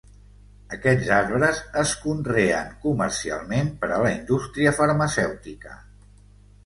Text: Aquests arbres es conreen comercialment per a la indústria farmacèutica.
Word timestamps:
Aquests 0.75 1.09
arbres 1.17 1.59
es 1.81 1.91
conreen 2.05 2.73
comercialment 2.87 3.69
per 3.85 3.91
a 3.93 4.01
la 4.07 4.15
indústria 4.17 4.75
farmacèutica. 4.83 5.77